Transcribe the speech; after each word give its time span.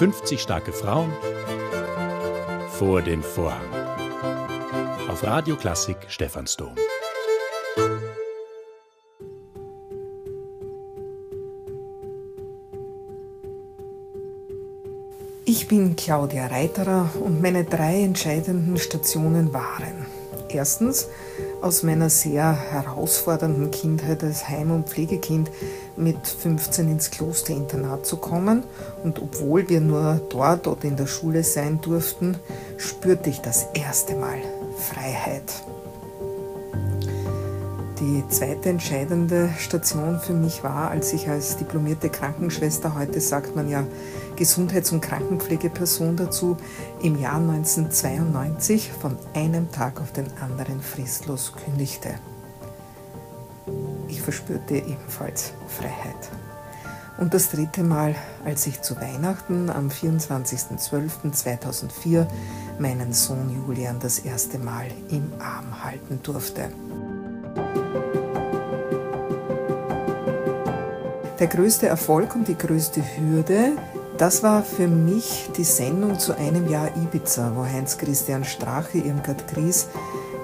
50 0.00 0.40
starke 0.40 0.72
Frauen 0.72 1.12
vor 2.70 3.02
den 3.02 3.22
Vorhang. 3.22 3.68
Auf 5.10 5.22
Radio 5.24 5.56
Klassik 5.56 5.98
Stephansdom. 6.08 6.74
Ich 15.44 15.68
bin 15.68 15.96
Claudia 15.96 16.46
Reiterer 16.46 17.10
und 17.22 17.42
meine 17.42 17.64
drei 17.64 18.00
entscheidenden 18.00 18.78
Stationen 18.78 19.52
waren 19.52 20.06
erstens 20.48 21.08
aus 21.62 21.82
meiner 21.82 22.10
sehr 22.10 22.52
herausfordernden 22.52 23.70
Kindheit 23.70 24.24
als 24.24 24.48
Heim- 24.48 24.70
und 24.70 24.88
Pflegekind 24.88 25.50
mit 25.96 26.26
15 26.26 26.90
ins 26.90 27.10
Klosterinternat 27.10 28.06
zu 28.06 28.16
kommen 28.16 28.64
und 29.04 29.20
obwohl 29.20 29.68
wir 29.68 29.80
nur 29.80 30.20
dort 30.30 30.66
oder 30.66 30.84
in 30.84 30.96
der 30.96 31.06
Schule 31.06 31.44
sein 31.44 31.80
durften, 31.80 32.36
spürte 32.78 33.30
ich 33.30 33.40
das 33.40 33.66
erste 33.74 34.14
Mal 34.14 34.38
Freiheit. 34.76 35.52
Die 38.00 38.24
zweite 38.30 38.70
entscheidende 38.70 39.50
Station 39.58 40.18
für 40.20 40.32
mich 40.32 40.64
war, 40.64 40.90
als 40.90 41.12
ich 41.12 41.28
als 41.28 41.58
diplomierte 41.58 42.08
Krankenschwester, 42.08 42.94
heute 42.94 43.20
sagt 43.20 43.54
man 43.54 43.68
ja 43.68 43.86
Gesundheits- 44.36 44.90
und 44.90 45.02
Krankenpflegeperson 45.02 46.16
dazu, 46.16 46.56
im 47.02 47.20
Jahr 47.20 47.36
1992 47.36 48.90
von 48.90 49.18
einem 49.34 49.70
Tag 49.70 50.00
auf 50.00 50.12
den 50.12 50.32
anderen 50.40 50.80
fristlos 50.80 51.52
kündigte. 51.52 52.14
Ich 54.08 54.22
verspürte 54.22 54.76
ebenfalls 54.76 55.52
Freiheit. 55.68 56.30
Und 57.18 57.34
das 57.34 57.50
dritte 57.50 57.82
Mal, 57.82 58.14
als 58.46 58.66
ich 58.66 58.80
zu 58.80 58.96
Weihnachten 58.96 59.68
am 59.68 59.88
24.12.2004 59.88 62.26
meinen 62.78 63.12
Sohn 63.12 63.54
Julian 63.54 64.00
das 64.00 64.20
erste 64.20 64.58
Mal 64.58 64.86
im 65.10 65.34
Arm 65.38 65.84
halten 65.84 66.20
durfte. 66.22 66.70
Der 71.38 71.46
größte 71.46 71.86
Erfolg 71.86 72.34
und 72.34 72.48
die 72.48 72.58
größte 72.58 73.02
Hürde, 73.16 73.72
das 74.18 74.42
war 74.42 74.62
für 74.62 74.86
mich 74.86 75.50
die 75.56 75.64
Sendung 75.64 76.18
zu 76.18 76.36
einem 76.36 76.68
Jahr 76.68 76.88
Ibiza, 76.94 77.52
wo 77.54 77.64
Heinz-Christian 77.64 78.44
Strache, 78.44 78.98
Irmgard 78.98 79.48
Gries, 79.48 79.88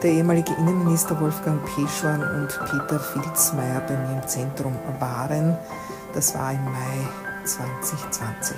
der 0.03 0.13
ehemalige 0.13 0.55
Innenminister 0.55 1.21
Wolfgang 1.21 1.61
Peschorn 1.67 2.23
und 2.23 2.49
Peter 2.71 2.99
Filzmeier 2.99 3.81
bei 3.81 3.95
mir 3.95 4.23
im 4.23 4.27
Zentrum 4.27 4.75
waren. 4.99 5.59
Das 6.15 6.35
war 6.35 6.53
im 6.53 6.65
Mai 6.65 7.45
2020. 7.45 8.57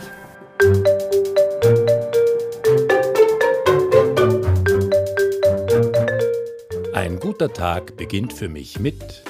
guter 7.38 7.52
Tag 7.52 7.96
beginnt 7.96 8.32
für 8.32 8.48
mich 8.48 8.80
mit 8.80 9.22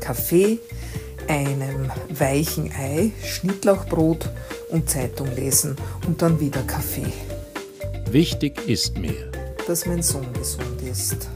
Kaffee, 0.00 0.58
einem 1.28 1.88
weichen 2.08 2.72
Ei, 2.72 3.12
Schnittlauchbrot 3.24 4.28
und 4.70 4.90
Zeitung 4.90 5.32
lesen 5.36 5.76
und 6.04 6.20
dann 6.20 6.40
wieder 6.40 6.62
Kaffee. 6.62 7.12
Wichtig 8.10 8.58
ist 8.66 8.98
mir, 8.98 9.30
dass 9.68 9.86
mein 9.86 10.02
Sohn 10.02 10.26
gesund 10.32 10.82
ist 10.82 11.28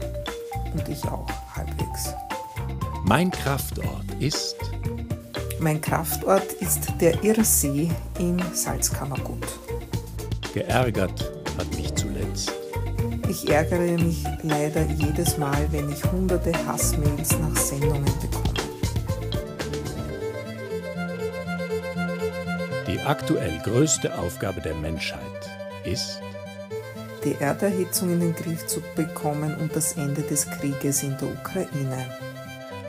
und 0.73 0.89
ich 0.89 1.01
auch 1.05 1.29
halbwegs. 1.55 2.13
Mein 3.05 3.31
Kraftort 3.31 4.05
ist 4.19 4.57
mein 5.61 5.79
Kraftort 5.79 6.51
ist 6.59 6.81
der 6.99 7.23
Irrsee 7.23 7.89
in 8.19 8.41
Salzkammergut. 8.53 9.47
Geärgert 10.53 11.31
hat 11.57 11.73
mich 11.77 11.95
zuletzt. 11.95 12.58
Ich 13.29 13.47
ärgere 13.47 13.95
mich 14.03 14.23
leider 14.41 14.81
jedes 14.85 15.37
Mal, 15.37 15.71
wenn 15.71 15.87
ich 15.91 16.03
hunderte 16.03 16.51
Hassmails 16.65 17.37
nach 17.37 17.55
Sendungen 17.55 18.03
bekomme. 18.05 18.53
Die 22.87 22.99
aktuell 23.01 23.59
größte 23.59 24.17
Aufgabe 24.17 24.61
der 24.61 24.73
Menschheit 24.73 25.19
ist, 25.83 26.21
die 27.23 27.35
Erderhitzung 27.39 28.11
in 28.13 28.19
den 28.19 28.35
Griff 28.35 28.65
zu 28.65 28.81
bekommen 28.95 29.55
und 29.57 29.75
das 29.75 29.93
Ende 29.93 30.23
des 30.23 30.49
Krieges 30.49 31.03
in 31.03 31.15
der 31.19 31.27
Ukraine. 31.27 32.07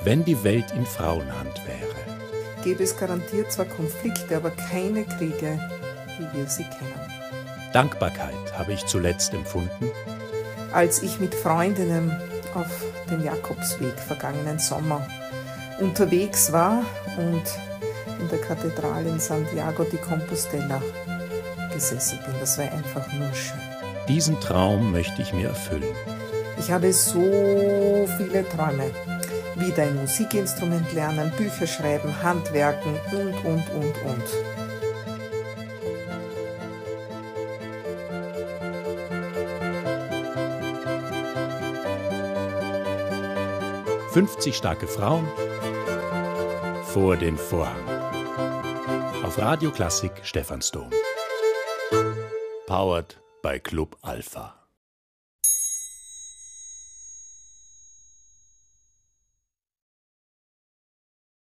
Wenn 0.05 0.25
die 0.25 0.43
Welt 0.43 0.73
in 0.75 0.87
Frauenhand 0.87 1.61
wäre, 1.67 2.65
gäbe 2.65 2.83
es 2.83 2.97
garantiert 2.97 3.53
zwar 3.53 3.67
Konflikte, 3.67 4.39
aber 4.39 4.53
keine 4.53 5.05
Kriege, 5.05 5.61
wie 6.17 6.39
wir 6.39 6.47
sie 6.47 6.65
kennen. 6.65 7.12
Dankbarkeit 7.75 8.59
habe 8.59 8.73
ich 8.73 8.87
zuletzt 8.87 9.34
empfunden, 9.34 9.91
als 10.72 11.03
ich 11.03 11.20
mit 11.20 11.34
Freundinnen 11.34 12.16
auf 12.54 12.84
den 13.10 13.22
Jakobsweg 13.22 13.98
vergangenen 13.98 14.58
Sommer 14.58 15.06
unterwegs 15.81 16.53
war 16.53 16.84
und 17.16 17.42
in 18.20 18.28
der 18.28 18.41
Kathedrale 18.41 19.08
in 19.08 19.19
Santiago 19.19 19.84
de 19.84 19.98
Compostela 19.98 20.82
gesessen 21.72 22.19
bin. 22.25 22.34
Das 22.41 22.58
war 22.58 22.70
einfach 22.70 23.10
nur 23.14 23.32
schön. 23.32 23.58
Diesen 24.08 24.38
Traum 24.41 24.92
möchte 24.92 25.22
ich 25.22 25.32
mir 25.32 25.48
erfüllen. 25.48 25.94
Ich 26.58 26.70
habe 26.70 26.92
so 26.92 28.08
viele 28.16 28.47
Träume. 28.48 28.91
Wieder 29.56 29.84
ein 29.84 29.97
Musikinstrument 29.97 30.92
lernen, 30.92 31.32
Bücher 31.37 31.66
schreiben, 31.66 32.14
Handwerken 32.22 32.94
und, 33.12 33.34
und, 33.44 33.64
und, 33.70 33.94
und. 34.04 34.59
»50 44.12 44.54
starke 44.54 44.87
Frauen 44.87 45.26
vor 46.84 47.16
den 47.16 47.37
Vorhang« 47.38 47.88
auf 49.25 49.38
Radio 49.38 49.71
Klassik 49.71 50.12
Stephansdom. 50.22 50.91
Powered 52.66 53.20
by 53.43 53.60
Club 53.60 53.97
Alpha. 54.03 54.59